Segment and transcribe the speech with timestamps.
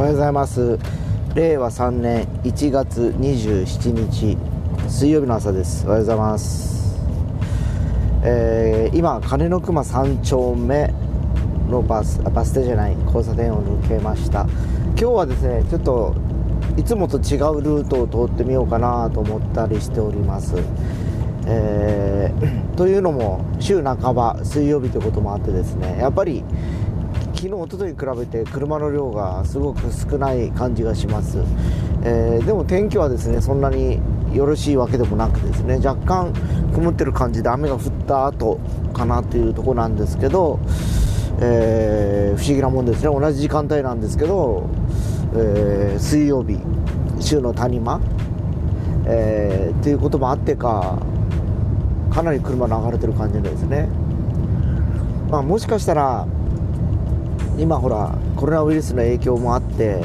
[0.00, 0.78] おはようございます。
[1.34, 4.38] 令和3年1月27日
[4.88, 5.84] 水曜日の朝です。
[5.84, 6.96] おはようございます、
[8.24, 10.90] えー今金の熊3丁目
[11.68, 14.46] のバスバス停じゃない交差点を抜けました。
[14.86, 16.14] 今日はですねちょっと
[16.78, 20.54] いつもと違うルートを通ってみようかなと思ったりしております。
[21.44, 26.42] えーというのも週半ば水曜日ということもあってですねやっぱり
[27.40, 31.38] 昨日、一昨日に比べて車の量がすごく少ない感じがします、
[32.04, 33.98] えーでも天気はですねそんなに
[34.34, 36.34] よろしいわけでもなくですね若干
[36.74, 38.60] 曇ってる感じで雨が降った後
[38.92, 40.60] かなというとこなんですけど、
[41.40, 43.08] えー不思議なもんですね。
[43.08, 44.68] 同じ時間帯なんですけど、
[45.34, 46.58] えー水曜日
[47.20, 48.02] 週の谷間、
[49.06, 50.98] えーっていうこともあってか
[52.10, 53.88] かなり車流れてる感じですね、
[55.30, 56.26] まあ、もしかしたら
[57.60, 60.02] 今ほらコロナウイルスの影響もあって、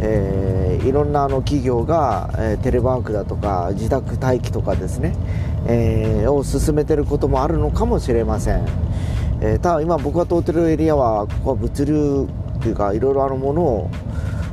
[0.00, 5.16] えーいろんなあの企業が、えーテレワークだとか自宅待機とかですね、
[5.66, 8.66] えーを進めてることもあるのかもしれません、
[9.40, 13.90] えーただ今僕が通ってるエリアはここは物流っていうかいろいろあるものを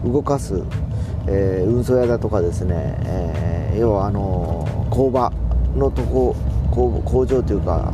[0.06, 0.64] 動かす、
[1.28, 5.32] えー運送屋だとかですね、えー要はあの工場
[5.76, 6.36] のとこ
[6.72, 7.92] 工場というか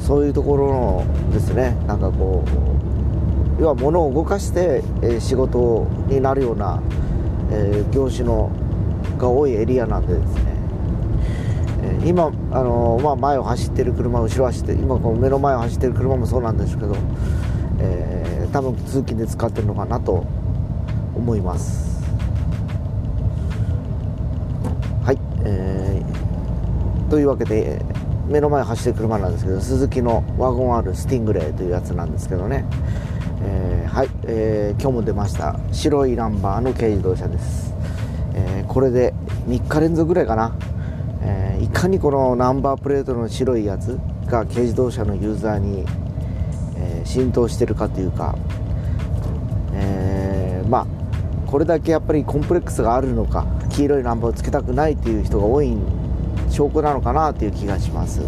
[0.00, 2.75] そういうところのですねなんかこう
[3.58, 6.82] 要は物を動かして、えー仕事になるような、
[7.50, 8.50] えー業種の
[9.18, 10.42] が多いエリアなんでですね、
[11.82, 16.96] え今、あのまあ、前を走ってる車後ろ走って今この目の前を走ってる車もそうなんですけど、
[17.80, 20.24] えー多分通勤で使ってるのかなと
[21.14, 22.02] 思います。
[25.04, 27.80] はい、えーというわけで
[28.28, 32.64] 目の前を走ってる車なんですけどスズキのワゴン R スティングレーというやつなんですけどね、
[33.46, 35.58] えーはい、えー今日も出ました。
[35.72, 37.72] 白いナンバーの軽自動車です、
[38.34, 39.14] えーこれで
[39.48, 40.54] 3日連続ぐらいかな、
[41.22, 45.84] えいかにこのナンバープレートの白いやつが軽自動車のユーザーに、
[46.76, 48.36] え浸透してるかというか、
[49.72, 50.86] えまあ
[51.46, 55.76] これだけやっぱりコンプレックスがあるのか黄色いナンバーをつけたくないっていう人が多い
[56.50, 58.20] 証拠なのかなという気がします、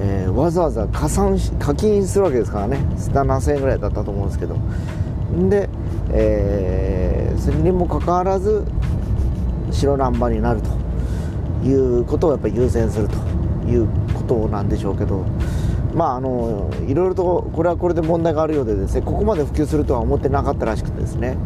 [0.00, 2.78] えーわざわざ加算し課金するわけですからね。
[2.96, 4.56] 7000円ぐらいだったと思うんですけど。
[5.48, 5.68] で、
[6.10, 8.64] えーそれにもかかわらず
[9.70, 13.16] 白ナンバーになるということをやっぱり優先すると
[13.68, 15.24] いうことなんでしょうけど。
[15.94, 19.02] まああのいろいろとこれはこれで問題があるようでですね。
[19.02, 21.36] ここまで普及するとは思ってなかったらしくてですね、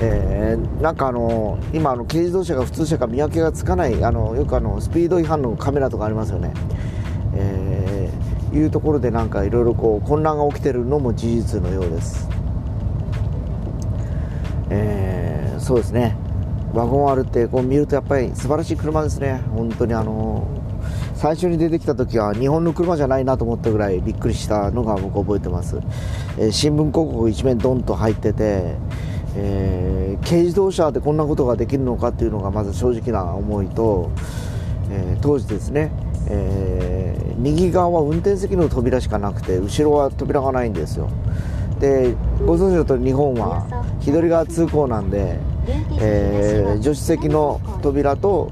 [0.00, 6.52] えーなんかあの今あの軽自動車が普通車か見分けがつかないあのよくあのスピード違反のカメラとかありますよね、
[8.52, 12.28] いうところでなんかいろいろこう混乱が起きてるのも事実のようです、
[14.70, 16.16] えーそうですね。
[16.72, 19.42] ワゴン R ってこう見るとやっぱり素晴らしい車ですね。
[19.50, 20.46] 本当にあの
[21.14, 25.78] 最初に出てきた時は日本の車じゃないなと思ったぐらいびっくりしたのが僕覚えてます、
[26.38, 28.76] えー新聞広告一面ドンと入ってて、
[29.36, 34.10] えー軽自動車でこんなことができるのかっていうのがまず正直な思いと、
[34.90, 35.90] えー当時ですね、
[36.28, 41.08] えー右側は運転席の扉しかなくて後ろは扉がないんですよ。
[41.78, 43.64] でご存知の通り日本は
[44.00, 45.38] 左側通行なんで、
[46.00, 48.50] えー助手席の扉と、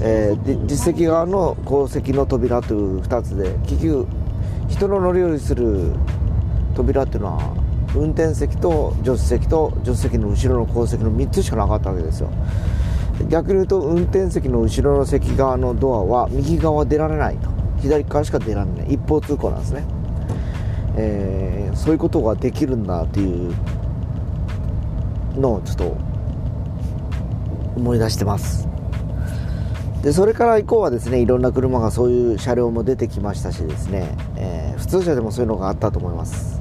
[0.00, 4.06] えー実席側の後席の扉という2つで結局
[4.68, 5.92] 人の乗り降りする
[6.74, 7.54] 扉っていうのは
[7.94, 12.30] 運転席と助手席と助手席の後ろの後席の3つしかなかったわけですよ。
[13.28, 17.48] 逆に言うと運転席の後ろの席側のドアは右側出られないと。
[17.80, 18.94] 左側しか出られない。
[18.94, 19.84] 一方通行なんですね、
[20.96, 23.54] えーそういうことができるんだっていう
[25.38, 25.96] のをちょっと
[27.76, 28.66] 思い出してます。
[30.02, 36.60] でそれから以降はですねいろんな車がそういう車両も出てきましたしですね、えー普通車でもそういうのがあったと思います、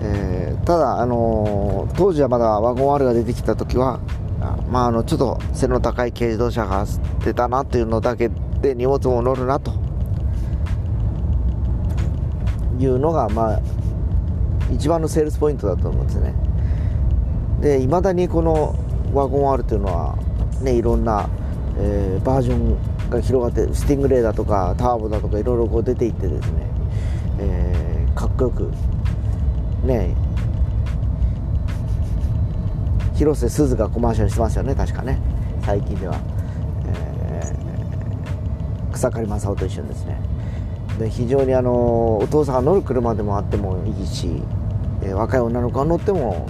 [0.00, 4.00] えーただ、あのー当時はまだワゴン R が出てきた時は
[4.70, 8.30] まああのちょっと背の高い軽自動車が走ってたなというのだけ
[8.60, 9.72] で荷物も乗るなと。
[12.78, 13.60] いうのがまあ
[14.70, 16.34] 一番のセールスポイントだと思うんですね。
[17.60, 18.74] でいまだにこの
[19.12, 20.16] ワゴン R というのは
[20.60, 21.28] ねいろんな、
[21.78, 22.76] えーバージョン
[23.08, 26.66] が広がってスティングレーだとかターボだとかいろいろこう出ていってですね、
[27.38, 28.72] えーかっこよく
[29.84, 30.14] ね
[33.16, 35.18] 広瀬すずがコマーシャルしてますよね確かね。
[35.62, 36.16] 最近では、
[36.86, 37.66] えー
[38.92, 40.18] 草刈正雄と一緒にですね。
[40.98, 44.42] で非常にあのお父さんが乗る車でもあってもいいし、
[45.02, 46.46] えー若い女の子が乗っても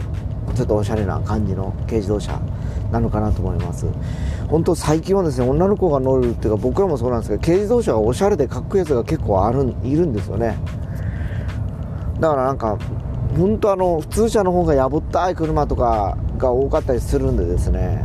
[0.54, 2.40] ちょっとおしゃれな感じの軽自動車
[2.92, 3.86] なのかなと思います。
[4.48, 10.56] 本当最近はですね女の子が乗るっていうか僕らもそうなんですけど軽自動車がおしゃれでかっこいいやつが結構あるいるんですよね。
[12.20, 12.78] だからなんか
[13.36, 18.04] 本当あの普通車の方がやぼったい車とかが多かったりするんでですね、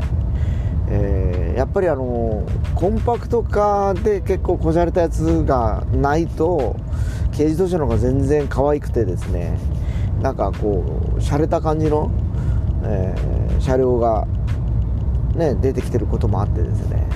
[0.89, 2.45] えー、やっぱりあの
[2.75, 6.75] コンパクト化で結構こじゃれたやつがないと
[7.31, 9.57] 軽自動車の方が全然可愛くてですね。
[10.22, 10.83] なんかこ
[11.16, 12.12] う洒落た感じの、
[12.83, 14.28] えー、車両が
[15.33, 17.07] ね出てきてることもあってですね。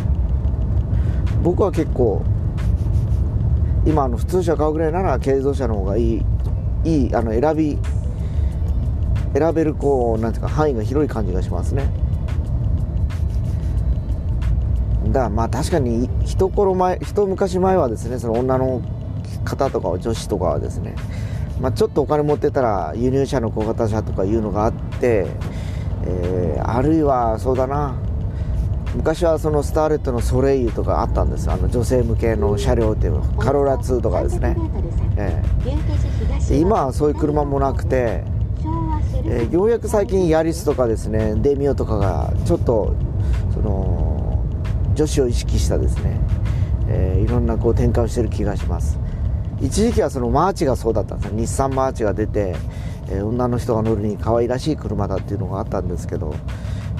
[1.44, 2.24] 僕は結構
[3.86, 6.26] 今あの普通車買うぐらいなら軽自動車の方がいい
[6.86, 7.78] いいあの選び
[9.36, 11.90] 選べるこうなんていうか範囲が広い感じがしますね。
[15.08, 18.82] だからまあ確かに一頃前一昔前はですねその女の
[19.44, 20.96] 方とか女子とかはですね、
[21.60, 25.28] まあ、ちょっとお金持ってたら輸入車の小型車とかいうのがあって、
[26.06, 27.96] えー、あるいはそうだな。
[28.96, 31.52] 昔はそのスターレットのソレイユとかあったんです。
[31.52, 34.56] あの女性向けの車両っていうカローラ2とかですね、
[35.18, 38.24] えー、今はそういう車もなくて
[39.27, 42.95] えー、ようやく最近ヤリスとかですねデミオとかがちょっと
[43.54, 44.44] その
[44.94, 46.19] 女子を意識したですね、
[46.88, 49.00] えー、いろんなこう展開をしてる気がします。
[49.62, 52.56] 一時期はそのマーチがそうだったんです日産マーチが出て、
[53.10, 56.36] えー、女の人が乗るに可愛らしい車だっていうのがあったんですけど、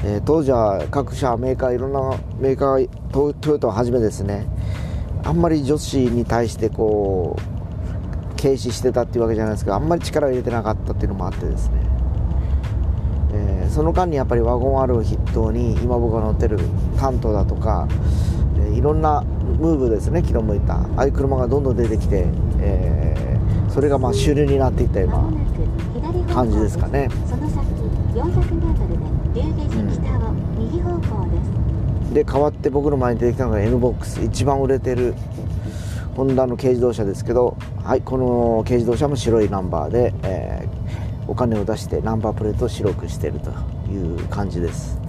[0.04, 4.48] えー、当時は各社メーカーいろんなメーカートトヨタをはじめですね
[5.24, 11.94] あんまり女子に対してこう軽視してたっていうわけじゃないですけどあんまり力を入れてなかったっていうのもあってですね。
[13.66, 16.60] えー、その間にやっぱりワゴン R を筆頭に今僕が乗ってる
[16.98, 17.88] タントだとか、
[18.58, 20.76] えー、いろんなムーブですね気の向いた。
[20.76, 22.26] ああいう車がどんどん出てきて、
[22.60, 27.10] えー、それがまあ主流になっていったような感じですかね。
[27.28, 27.66] その先
[28.14, 32.14] 400m で龍下寺北を右方向です。
[32.14, 34.24] で代わって僕の前に出てきたのが N ボックス。
[34.24, 35.16] 一番売れてる
[36.16, 40.85] ホンダの軽自動車ですけどはいこの軽自動車も白いナンバーで、えー
[41.27, 43.51] お金を出してナンバープレートを白くしていると
[43.89, 45.00] いう感じです、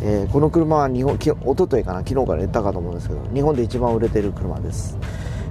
[0.00, 2.00] えー、この車は日本おとといかな？
[2.00, 4.98] 昨日から言ったかと思うんですけど日本で一番売れている車です、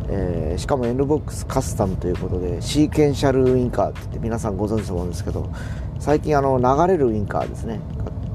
[0.10, 5.50] えー、しかも NBOX カスタムということでシーケンシャルウインカーって言って皆さんご存知と思うんですけど
[6.00, 7.80] 最近あの流れるウインカーですね。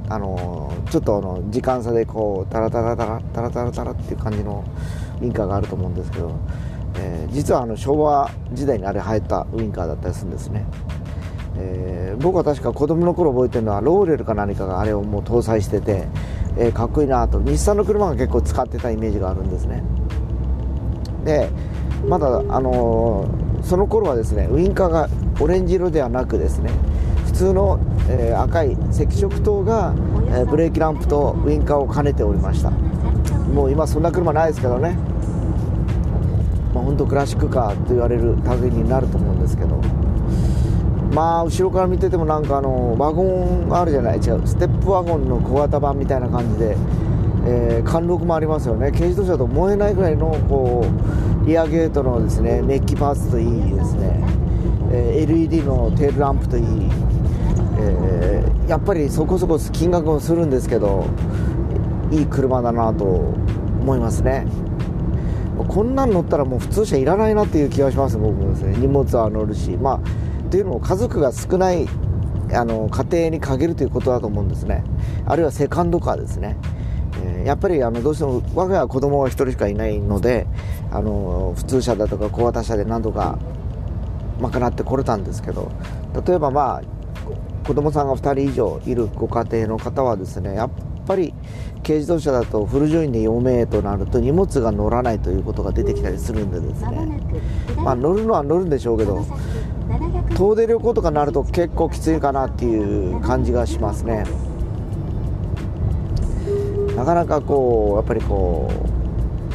[0.09, 4.63] あのちょっとあの時間差でこうタラタラタラタラタラタラっていう感じの
[5.21, 6.39] ウインカーがあると思うんですけど、
[7.01, 10.65] えー、実はあの昭和時代にあれ流行ったウインカーだったりするんですね。
[11.59, 16.07] えー、僕は確か子供の頃覚えてるのはローレルか何かがあれをもう搭載してて、
[16.57, 17.41] えー、かっこいいなと。
[17.41, 19.83] 日産の車が結構使ってたイメージがあるんですね。
[21.25, 21.49] で
[22.07, 25.09] まだ、あのー、その頃はですねウインカーが
[25.41, 26.71] オレンジ色ではなくですね
[27.27, 29.95] 普通の、えー、赤い赤色灯が、
[30.31, 32.71] えブレーキランプとウインカーを兼ねておりました。
[32.71, 34.97] もう今そんな車ないですけどね。
[36.77, 39.81] まあ、本当クラシックカーと言われる類になると思うんですけど
[41.13, 44.19] まあ後ろから見ててもなんかあのワゴンあるじゃない？
[44.19, 46.77] 違うステップワゴンの小型版みたいな感じで、
[47.47, 48.91] えー、貫禄もありますよね。
[48.93, 50.85] 軽自動車と思えないぐらいのこ
[51.43, 54.21] うリアゲートのですねメッキパーツといいですね、
[54.93, 56.65] えー、LED のテールランプといい、
[57.79, 61.07] えー、やっぱりそこそこ金額もするんですけど
[62.11, 64.47] いい車だなと思いますね。
[65.69, 68.77] こんなん乗ったらもう普通車いらないなっていう気がします僕もですね。
[68.77, 69.71] 荷物は乗るし。
[69.71, 71.89] まあっていうのも家族が少ない
[72.53, 74.85] あの家庭に限るということだと思うんですね。
[75.27, 76.57] あるいはセカンドカーですね、
[77.25, 80.47] えー、やっぱりあのどうしても我が家は子供が1人しかいないので
[80.93, 83.39] あの普通車だとか小型車で何とか
[84.41, 85.73] 賄ってこれたんですけど
[86.27, 90.71] 例えばまあ子供さんが2人以上いるご家庭の方はですねやっ
[91.07, 91.35] ぱり
[91.83, 97.21] 軽自動車だとフルジョインで4名となると荷物が乗らないということが出てきたりするんでですね。
[97.77, 99.25] まあ乗るのは乗るんでしょうけど
[100.35, 104.25] 遠出旅行とかになると結構きついかなっていう感じがしますね。
[106.97, 108.71] なかなかこうやっぱりこ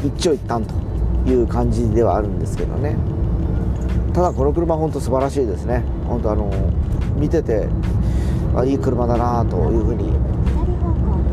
[0.04, 0.74] う一長一短と
[1.30, 2.96] いう感じではあるんですけどね。
[4.14, 5.84] ただこの車本当素晴らしいですね。
[6.08, 6.52] 本当あの
[7.16, 7.68] 見てて
[8.56, 10.12] あいい車だなというふうに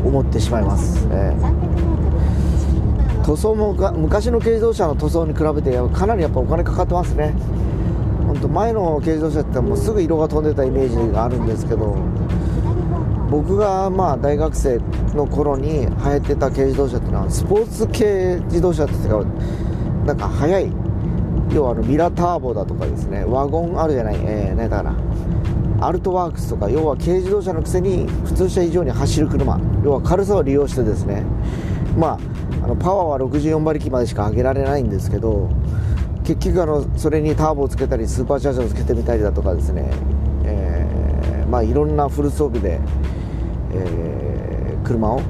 [0.05, 7.33] 思ってしまいます、えー、塗装も昔の軽自動車の塗装に比べてかなりやっぱお金かかってますね。
[8.29, 11.97] 本当前の軽自動車ってもうすぐ色が飛んでたイメージがあるんですけど
[13.31, 14.77] 僕がまあ大学生
[15.15, 19.23] の頃に流行ってた軽自動車っていうのはスポーツ系自動車っていうか
[20.05, 20.71] なんか速い
[21.51, 24.15] 要はあのミラターボだとかですねワゴンあるじゃない？
[24.21, 24.95] えー、ねだか
[25.79, 31.23] らアルトワークスとか要は軽自動車のくせに普通車以上に走る車要は軽さを利用してですね
[31.97, 32.19] まあ
[32.63, 35.49] あのパワーは64馬力までしか上げられないんですけど
[36.29, 39.89] 結局あのそれにターボをつけたりスーパーチャージャーをつけてみたりだとかですね、
[40.45, 42.79] えー、まあ、いろんなフル装備で、
[43.73, 45.21] えー、車を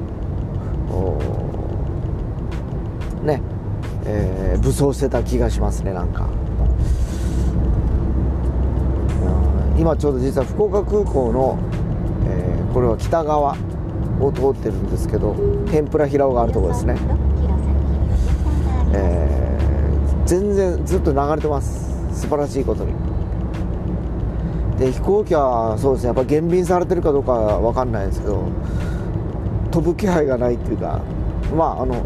[3.22, 3.40] ね、
[4.04, 6.28] えー、武装してた気がしますねなんか。
[9.78, 11.58] 今ちょうど実は福岡空港の、
[12.28, 13.56] えー、これは北側
[14.20, 15.34] を通ってるんですけど
[15.70, 16.98] 天ぷら平尾があるとこですね、
[18.92, 19.39] えー、
[20.30, 21.90] 全然ずっと流れてます。
[22.14, 22.92] 素晴らしいことに。
[24.78, 28.44] で飛行機はそうですねやっぱ減便されてるかどうかは分かんないですけど
[29.72, 31.00] 飛ぶ気配がないっていうか
[31.54, 31.96] まああの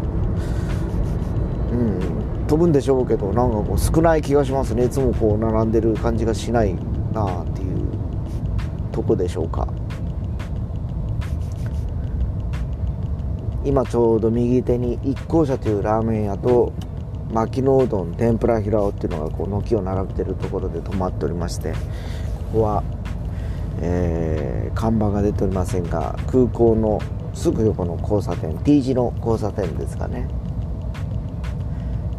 [1.71, 1.99] うん
[2.47, 4.85] 飛ぶんでしょうけどなんかこう少ない気がしますね。
[4.85, 6.73] いつもこう並んでる感じがしない
[7.13, 7.77] なあっていう
[8.91, 9.67] とこでしょうか。
[13.63, 16.73] 今ちょうど右手に一向社というラーメン屋と
[17.31, 21.77] 牧野うどん天ぷら平尾っていうのがこう軒を並べてるところで止まっておりましてこ
[22.53, 22.83] こは、
[23.81, 27.01] えー、看板が出ておりませんが空港の
[27.33, 30.27] すぐ横の交差点 T 字の交差点ですかね。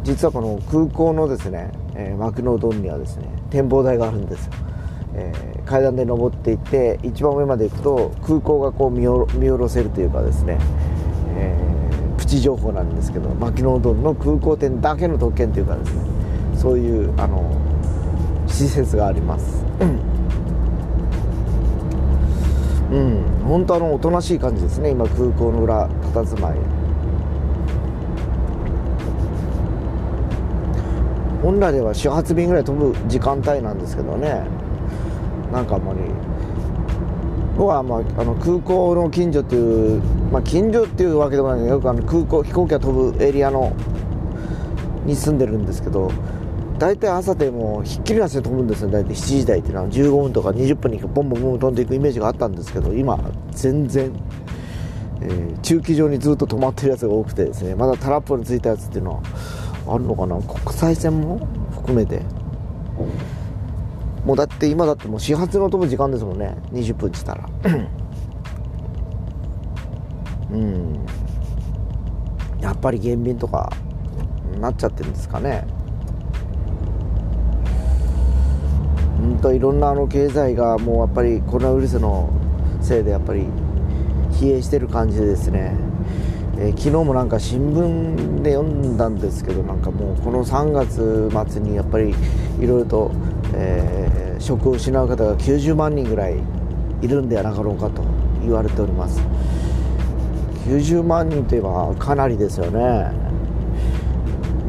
[0.07, 4.53] 実はこの空港のですね、えー、幕のうどんにはですね展望台があるんですよ、
[5.15, 16.01] えー、階段で登っていって一番上まで行くと空港がこう見下ろせるというかですねー、プチ情報なんですけど牧野うどんの空港店だけの特権というかですね
[16.57, 17.43] そういうあの
[18.47, 19.63] 施設があります。
[22.91, 23.23] うん。
[23.45, 24.91] 本当あのおとなしい感じですね。
[24.91, 26.57] 今空港の裏佇まい。
[31.43, 34.41] 本来では始発便ぐらい飛ぶ時間帯なんですけどね。
[35.51, 35.99] なんかあんまり。
[37.57, 43.73] 僕は、まあ、あの空港の近所っていう、まあ、近所っていうわけでもないけどよくあの空港飛行機が飛ぶエリアの
[45.05, 46.11] に住んでるんですけど
[46.77, 48.89] 大体朝でもひっきりなしで飛ぶんですよ。
[48.89, 53.19] 大体7時台っていうのは15分とか20分にボンボンボン飛んでいくイメージがあったんですけど今
[53.51, 54.11] 全然、
[55.21, 59.21] えー、駐機場にずっと止まってるやつが多くてですねまだタラップについたやつっていうのは
[59.87, 60.35] あるのかな。
[60.39, 62.21] 国際線も含めて。
[64.25, 66.57] もうだって今だってもう始発の飛ぶ時間ですもんね。
[66.73, 67.49] 20分っつったら。
[70.51, 71.05] うん。
[72.59, 73.71] やっぱり減便とか
[74.59, 75.65] なっちゃってるんですかね。
[79.21, 82.29] うんといろんなあの経済がもうやっぱりコロナウイルスの
[82.81, 83.45] せいでやっぱり
[84.31, 85.75] 疲弊してる感じでですね、
[86.57, 92.09] えー、昨日もなんか新聞で読んだんですけどなんかもうこの3月末にやっぱり
[92.59, 93.11] いろいろと
[93.53, 96.35] えー、職を失う方が90万人ぐらい
[97.01, 98.03] いるんではなかろうかと
[98.41, 99.21] 言われております。
[100.67, 103.11] 90万人といえばかなりですよね。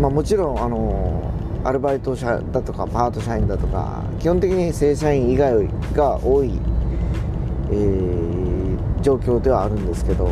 [0.00, 1.32] まあもちろんあの
[1.64, 6.52] アルバイト者だとかパート社員だとか基本的に正社員以外が多い、
[7.72, 10.28] えー、状況ではあるんですけど。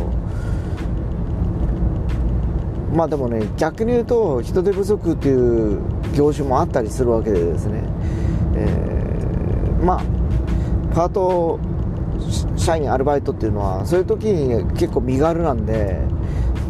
[2.93, 5.81] まあでもね逆に言うと人手不足っていう
[6.15, 7.83] 業種もあったりするわけでですね。
[8.55, 10.03] えー、まあ
[10.95, 11.59] パート
[12.55, 15.99] 社員アルバイトっていうのはそういう時に結構身軽なんで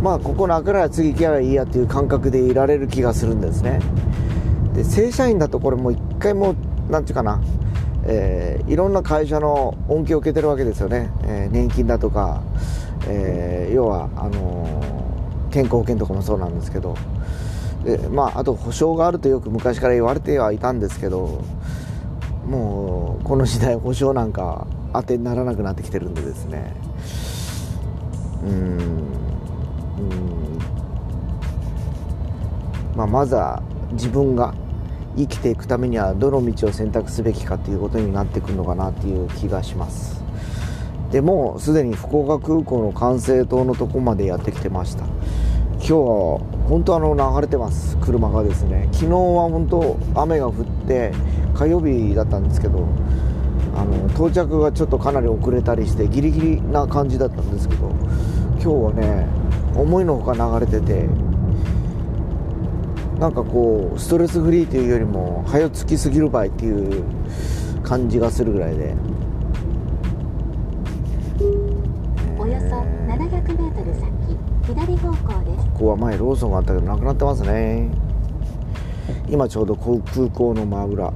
[0.01, 3.79] まあここの開けら次行けばいいやっていう感覚でいられる気がするんですね。
[4.73, 6.55] で正社員だとこれもう一回もう
[6.89, 7.41] 何て言うかな
[8.09, 12.41] えー、いろんな会社の恩恵を受けてるわけですよね、えー、年金だとか、
[13.05, 14.81] えー、要はあの
[15.51, 16.95] 健康保険とかもそうなんですけど。
[17.83, 21.41] でまああと保証があるとよく昔から言われてはいたんですけど
[22.45, 24.67] もうこの時代保証なんか
[25.01, 26.73] 当てにならなくなってきてるんでですね。
[28.43, 28.49] うん。
[28.49, 28.97] うん。
[32.95, 33.61] まあまずは
[33.91, 34.53] 自分が
[35.15, 40.23] 生きていくためにはどの道を選択すべきかということになってくるのかなっていう気がします。
[41.11, 45.05] でもうすでに福岡空港の管制塔のとこまでやってきてました。
[45.77, 47.97] 今日は本当あの流れてます。
[47.97, 48.89] 車がですね。
[48.91, 50.53] 昨日は本当雨が降っ
[50.87, 51.13] て
[51.53, 52.87] 火曜日だったんですけど
[53.77, 57.89] あの到着がちょっとかなり遅れたりしてギリギリな感じだったんですけど
[58.53, 59.27] 今日はね
[59.75, 61.07] 思いのほか流れてて
[63.19, 67.03] なんかこうストレスフリーというよりも早つきすぎる場合っていう
[67.83, 68.95] 感じがするぐらいで。
[72.39, 72.65] およそ
[73.07, 74.11] 700m 先
[74.67, 75.65] 左方向です。
[75.73, 77.89] ここは前ローソンがあったけどなくなってますね。
[79.29, 81.11] 今ちょうど空港の真裏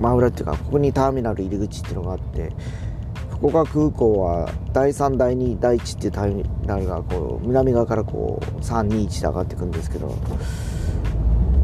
[0.00, 2.52] 真裏っていうかここにターミナル入り口っていうのがあって
[3.30, 10.14] 福岡空港は第3第2第1っていうターミナルがこう南側からこう321で上がっていくんですけど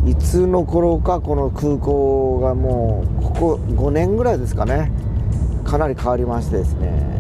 [0.07, 4.91] いつの頃かこの空港がもうここ5年ぐらいですかね。
[5.65, 7.17] かなり変わりましてですね。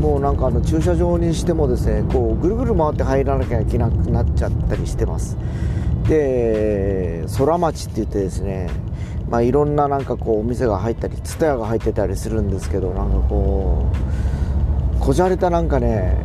[0.00, 5.36] もうなんかあの駐車場にしてもですねこうぐるぐる回って入らなきゃいけなくなっちゃったりしてます。
[6.08, 8.68] で空町って言ってですね
[9.34, 13.90] まあ、いろんななんかこうお店が入ったり蔦屋が入ってたりするんですけどなんかこ
[14.96, 16.16] うこじゃれたなんかね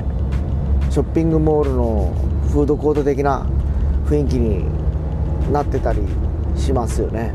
[0.92, 2.14] ショッピングモールの
[2.52, 3.48] フードコート的な
[4.06, 4.64] 雰囲気に
[5.52, 6.04] なってたり
[6.56, 7.34] しますよね。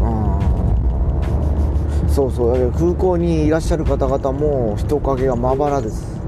[0.00, 2.08] うん。
[2.08, 2.52] そうそう。
[2.54, 6.18] だけど空港にいらっしゃる方々も人影がまばらです。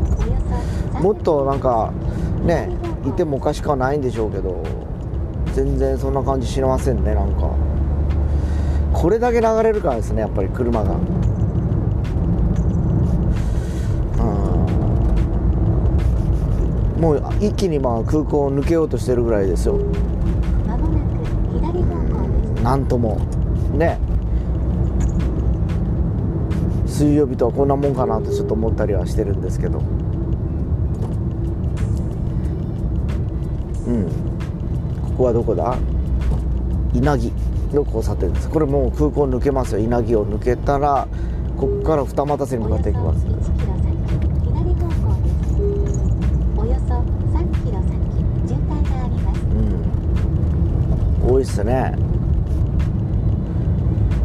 [1.00, 1.94] もっとなんか
[2.44, 2.68] ね
[3.06, 4.77] いてもおかしくはないんでしょうけど。
[5.58, 7.50] 全然そんな感じしませんねなんか。
[8.92, 10.94] これだけ流れるからですねやっぱり車が。
[17.00, 19.78] もう一気にまあ空港を抜けようとしてるぐらいですよ。
[22.62, 23.16] なんとも。
[23.72, 23.98] ね。
[26.86, 29.80] 水曜日とはこんなもんかなとちょっと思ったりはしてるんですけど。
[33.88, 34.27] うん
[35.18, 35.76] こはどこだ？
[36.94, 37.34] 稲城
[37.74, 38.48] の交差点です。
[38.48, 39.80] これもう空港抜けますよ。
[39.80, 41.08] 稲城を抜けたら
[41.56, 43.26] ここから二俣線に向かっていきます。
[51.30, 51.94] 多いっすね。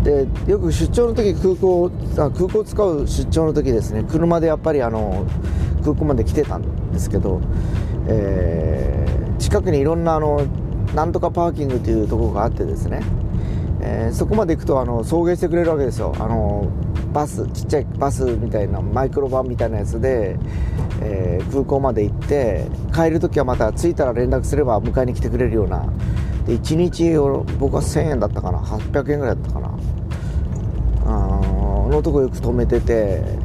[0.03, 4.05] でよく出張の時空港あ空港使う出張の時ですね。
[4.09, 5.25] 車でやっぱりあの
[5.81, 7.41] 空港まで来てたんですけど、
[8.07, 10.41] えー、近くにいろんなあの
[10.95, 13.01] なんとかパーキングというところがあってですね、
[13.81, 16.13] えー、そこまで行くとあの送迎してくれるわけですよ。
[16.19, 16.67] あの
[17.11, 20.37] バスちっちゃいバスみたいなマイクロバンみたいなやつで、
[21.01, 25.85] えー、空港まで行って帰る時はまた着いたら連絡すれば迎えに来てくれるような。
[26.45, 27.15] で1日
[27.57, 28.59] 僕は1000円だったかな。
[28.59, 29.77] 800円ぐらいだったかな。
[31.05, 33.43] あのとこよく止めてて、え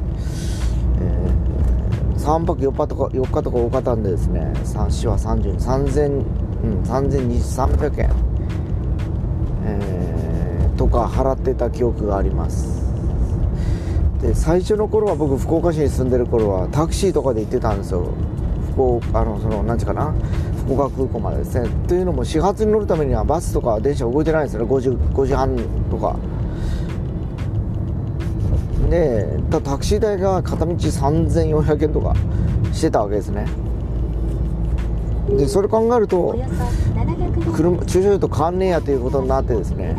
[2.14, 4.52] ー、3泊4日とか4日とか多かったんでですね。
[4.64, 8.10] 3、4は30 3000うん、3300円、
[9.64, 12.88] えー、とか払ってた記憶があります。
[14.20, 18.08] で最初の頃は僕福岡市に住んでる頃はタクシーとかで行ってたんですよ。
[18.72, 20.12] 福岡あのその何時かな。
[20.66, 21.68] 福岡空港までですね。
[21.86, 24.68] というのも始発に乗るためにはバスとか電車動いてないんですよね。
[24.68, 25.56] 5時 ,5 時半
[25.90, 26.16] とか。
[28.90, 32.14] でタクシー代が片道3400円とか
[32.72, 33.46] してたわけですね。
[35.36, 36.38] でそれ考えると
[37.54, 39.94] 車駐車場と変わんねえやということになってですね、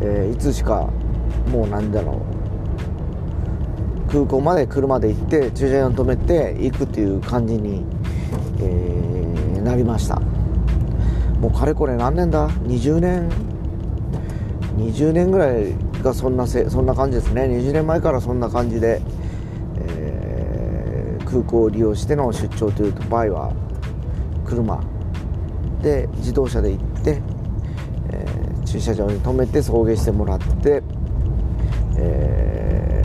[0.00, 0.88] えー、いつしか
[1.50, 2.38] もうなんだろう。
[4.08, 7.84] 空港まで車で行って駐車場に止めて行くっていう感じに、
[8.58, 10.18] えー、なりました。
[11.40, 13.28] もうかれこれ何年だ？20年
[14.78, 17.42] ？20年ぐらいがそんなせそんな感じですね。
[17.42, 19.02] 20年前からそんな感じで、
[19.76, 23.52] えー、空港を利用しての出張という場合は
[24.48, 24.80] 車
[25.82, 27.20] で自動車で行って、
[28.10, 30.82] えー、駐車場に止めて送迎してもらって、
[31.98, 33.02] え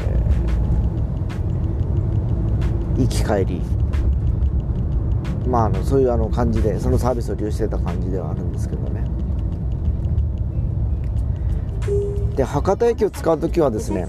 [2.96, 3.62] ー、行き帰り。
[5.46, 9.04] まああのそういうあの感じでそのサービスを利用してた感じではあるんですけどね。
[12.36, 14.08] で博多駅を使う時はですね、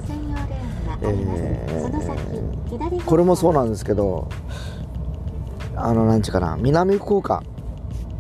[1.03, 4.29] えー、これもそうなんですけど
[5.77, 7.43] あの何ちゅうかな南福岡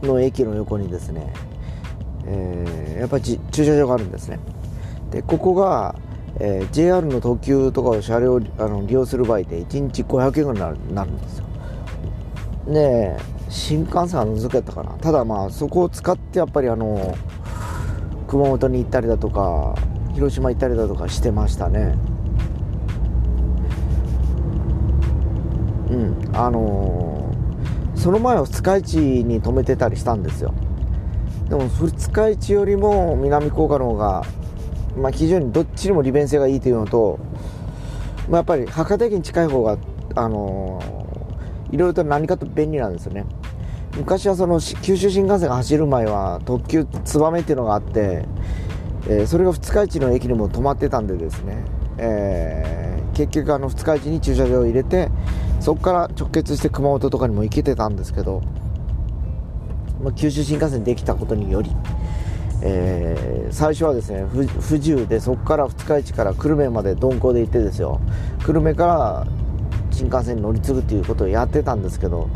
[0.02, 1.32] の駅の横にですね、
[2.26, 4.38] えー、やっぱり駐車場があるんですね。
[5.10, 5.94] でここが、
[6.40, 11.44] えー、JR の特急とかを車両あの利用する場合で1日500円ぐらいになるんですよ。
[12.66, 13.16] で
[13.48, 14.90] 新幹線は除けたかな。
[14.92, 17.16] ただまあそこを使ってやっぱりあの
[18.26, 19.74] 熊本に行ったりだとか
[20.14, 21.94] 広島行ったりだとかしてましたね。
[25.90, 27.03] うんあのー
[28.04, 30.52] その前は二日市に止めてたりしたんですよ。
[31.48, 34.24] でも二日市よりも南高架の方が、
[34.94, 37.18] まあ、非常にどっちにも利便性がいいというのと、
[38.28, 39.78] まあ、やっぱり博多駅に近い方が
[40.16, 43.24] あのー、いろいろと何かと便利なんですよね。
[43.96, 48.26] 昔はその九州新幹線が走る前は特急つばめっていうのがあって、
[49.08, 51.64] えー、それが二日市の駅にも止まってたんでですね、
[51.96, 55.08] えー、結局あの二日市に駐車場を入れて
[55.60, 58.42] そこから直結して熊本とかにも行けてたんですけど
[60.04, 61.70] まあ、九州新幹線できたことにより、
[62.62, 68.00] えー、最初はですね不自由でそこから二日市から久留米まで鈍行で行ってですよ。
[68.40, 69.26] 久留米から
[69.90, 72.28] 新幹線に乗り継ぐっていうことをやってたんですけど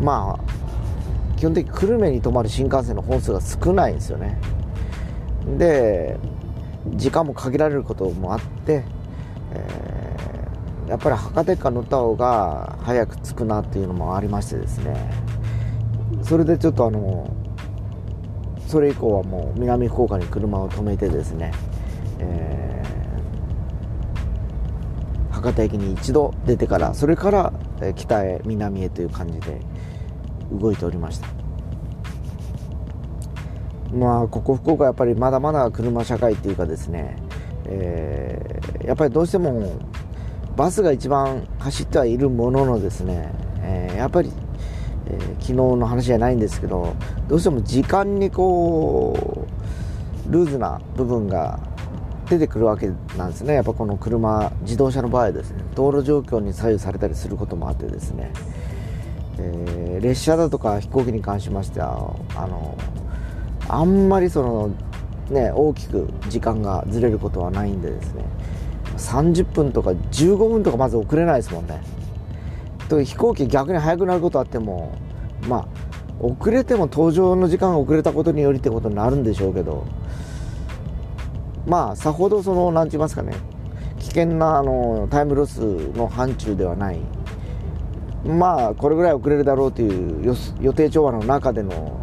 [0.00, 4.38] まあ基本的に久留米に止まる新幹線の本数が少ないんですよね。
[5.58, 6.18] で
[6.94, 8.84] 時間も限られることもあって、
[9.52, 9.95] えー、
[10.88, 14.94] やっぱり博多から乗った方が早く着くなっていうのもありましてですね。
[16.22, 17.28] それでちょっとあの
[18.66, 21.52] それ以降はもう南福岡に車を止めてですね、
[22.18, 27.52] えー、博多駅に一度出てからそれから
[27.94, 29.60] 北へ南へという感じで
[30.52, 31.28] 動いておりました。
[33.92, 37.16] まあここ福岡やっぱりまだまだ車社会っていうかですね、
[37.66, 39.78] えー、やっぱりどうしても
[40.56, 44.32] バスが一番走ってはいるもののですね、えー、やっぱり
[45.08, 46.94] えー、昨日の話じゃないんですけど
[47.28, 49.46] どうしても時間にこ
[50.28, 51.60] うルーズな部分が
[52.28, 53.54] 出てくるわけなんですね。
[53.54, 55.62] やっぱこの車自動車の場合ですね。
[55.76, 58.32] 道路状況に左右されたりすることもあってですね、
[59.38, 62.76] えー、列車だとか飛行機に関しましてはあの
[63.68, 64.70] あんまりその
[65.30, 68.24] ね大きく時間がずれることはないんでですね。
[68.96, 71.80] 30分とか15分とかまず遅れないですもんね。
[72.88, 74.96] と飛行機逆に速くなることあっても
[75.48, 75.66] まあ
[76.20, 79.86] 遅れても搭乗の時間が遅れたことによりってことになるんでしょうけど
[81.66, 83.34] まあさほどその何て言いますかね。
[83.98, 85.58] 危険なあのタイムロス
[85.94, 86.98] の範疇ではない。
[88.24, 92.00] まあこれぐらい遅れるだろうという予定調和の中での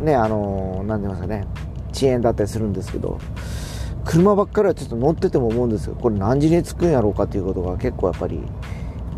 [0.00, 1.46] ねあの何て言いますかね。
[1.92, 3.18] 遅延だったりするんですけど。
[4.06, 8.40] 車ばっかりはちょっと乗ってても思うんですけどこれ何時に着くんやろうかということが結構やっぱり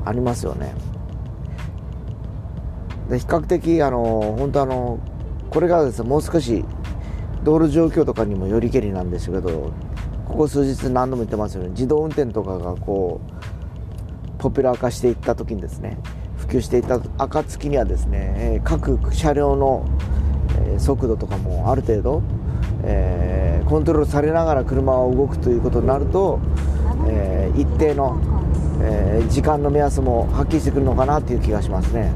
[0.05, 0.75] ありますよね。
[3.11, 4.99] で比較的あの本当あの
[5.51, 6.65] これがですねもう少し
[7.45, 9.73] 道路状況とかにもよりけりなんですけど
[10.27, 11.71] ここ数日何度も言ってますよね。
[11.71, 15.99] 自動運転とかがこうポピュラー化していった時にですね
[16.37, 19.87] 普及していった暁にはですね各車両の
[20.79, 22.23] 速度とかもある程度、
[22.85, 23.18] えー、
[23.69, 26.41] コントロールされながら車が動くということになると、
[27.07, 28.19] えー、一定の
[28.81, 32.13] えー、時間の目安もはっきりしてくるのかなっていう気がしますね。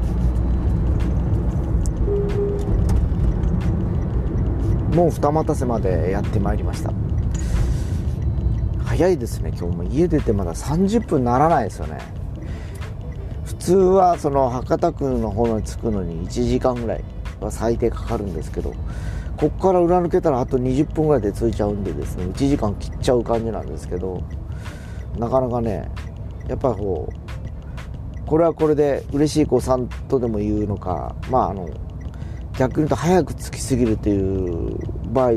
[4.95, 6.93] もう二股瀬までやってまいりました。
[8.85, 9.51] 早いですね。
[9.57, 11.97] 今日も家出てまだ30分ならないですよね。
[13.43, 17.03] 普通はその博多区の方に着くのに1時間ぐらい
[17.41, 18.73] は最低かかるんですけど
[19.43, 24.23] ここから裏抜けたらあと20分ぐらいで着いちゃうんでですね1時間切っちゃう感じなんですけど
[25.17, 25.91] なかなかね
[26.47, 31.67] やっぱりこうこれはこれで嬉しい子さんとでも言うのかまああの
[32.57, 34.77] 逆に言うと早く着きすぎるという
[35.11, 35.33] 場合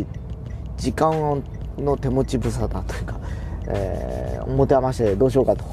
[0.77, 1.42] 時間
[1.77, 3.21] の手持ち無沙汰というか、
[3.66, 5.64] えー、持て余してどうしようかと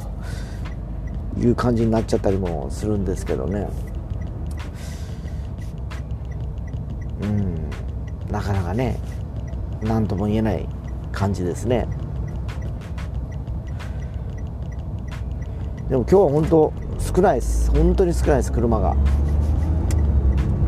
[1.38, 3.68] いう感じになっちゃったりもするんですけどね
[7.22, 7.64] うん
[8.34, 8.98] なかなかね
[9.84, 10.68] 何とも言えない
[11.12, 11.88] 感じですね。
[15.88, 17.70] でも今日は本当少ないです。
[17.70, 18.96] 本当に少ないです車が。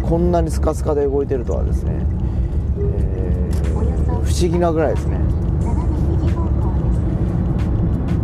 [0.03, 1.93] こんなにスカスカで動いてるとはですね、
[2.77, 5.17] えー、不思議なぐらいですね。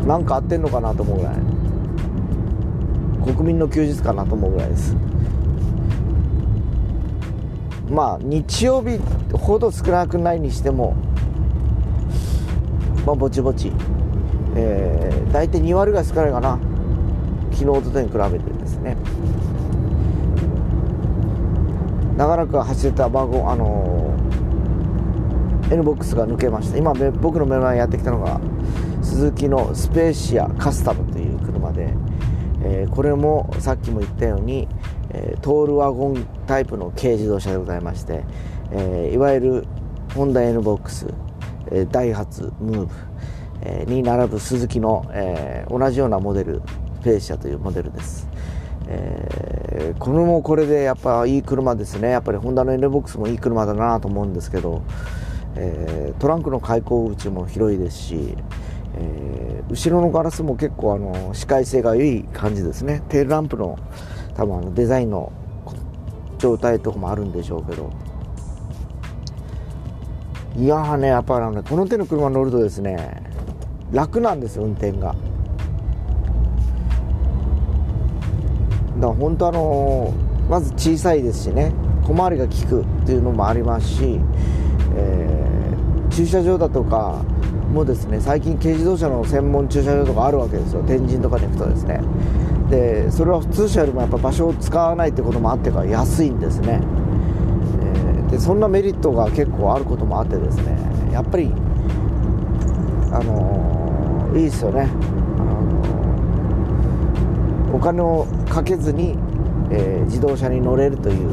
[0.06, 1.36] なんか合ってんのかなと思うぐらい。
[3.34, 4.96] 国民の休日かなと思うぐらいです。
[7.92, 8.98] まあ日曜日
[9.34, 10.96] ほど少なくないにしても
[13.06, 13.72] まあぼちぼち
[14.56, 16.60] えー、大体2割が少ないかな。
[17.54, 18.98] 昨日ととに比べてですね。
[22.18, 26.78] 長らく走ってたワゴあのー、N ボックスが抜けました。
[26.78, 28.42] 今僕の目の前にやってきたのが
[29.02, 31.94] 鈴木のスペーシアカスタムという車で、
[32.64, 34.68] えー、これもさっきも言ったように、
[35.14, 38.24] えー、トールワゴンタイプの軽自動車でございまして、
[38.72, 39.68] えー、いわゆる
[40.16, 41.08] ホンダ N ボックス、
[41.72, 42.94] えダイハツムーブ、
[43.62, 46.62] えに並ぶスズキの、え同じようなモデル
[47.04, 48.28] ペーシャというモデルです、
[48.88, 52.10] え、これもこれでやっぱいい車ですね。
[52.10, 54.82] やっぱりホンダの N ボックスもいい車だなと思うんですけど、
[55.56, 58.36] えー、トランクの開口口も広いですし、
[58.96, 63.02] え、後ろのガラスも結構あの視界性がいい感じですね。
[63.08, 63.80] テールランプの
[64.36, 65.32] 多分あのデザインの
[66.38, 67.90] 状態とかもあるんでしょうけど。
[70.58, 73.24] いやねやっぱり、ね、この手の車乗るとですね
[73.92, 75.16] 楽なんですよ運転が。
[78.96, 80.14] だから本当あの
[80.50, 81.72] まず小さいですしね
[82.04, 84.20] 小回りが利くっていうのもありますし、
[84.96, 87.24] えー、駐車場だとか
[87.72, 90.84] もですね最近軽自動車の専門駐車場とかあるわけですよ。
[90.84, 92.02] 天神とかに行くとですね。
[92.72, 96.82] でそれは普通車よりもやっぱ場所を使わないってこともあってから安いんですね、
[98.32, 100.78] でそんなメリットが結構あることもあってですね
[101.12, 101.52] やっぱり
[103.12, 104.86] あのー、いいですよね、あ
[105.44, 109.18] のー、お金をかけずに、
[109.70, 111.30] えー、自動車に乗れるという。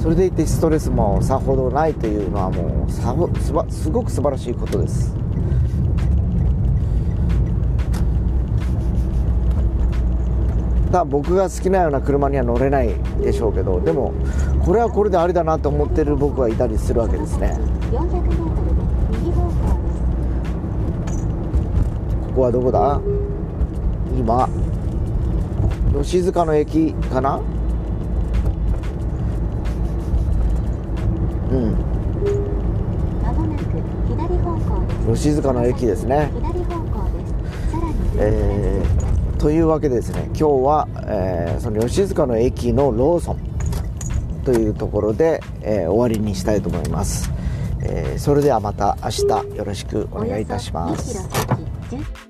[0.00, 3.02] それでいてストレスもさほどないというのはもうす
[3.90, 5.19] ごく素晴らしいことです。
[10.90, 14.12] だ僕が好きなような車には乗れないでしょうけどでも
[14.64, 17.56] これはこれでありだなと思ってる僕はいたりするわけですね。
[22.28, 23.00] ここはどこだ？
[24.16, 24.48] 今。
[26.00, 27.40] 吉塚の駅かな？
[31.50, 31.74] うん。
[35.14, 36.30] 吉塚の駅ですね。
[38.16, 38.99] えー、
[39.40, 47.30] というわけでですね今日は、えー、その吉塚の駅のローソンというところで、えー、終わりにしたいと思います、
[47.82, 52.29] えー、それではまた明日よろしくお願いいたします。